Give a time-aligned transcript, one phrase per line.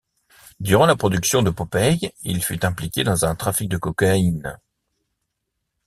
[0.59, 4.57] Durant la production de Popeye il fut impliqué dans un trafic de cocaïne.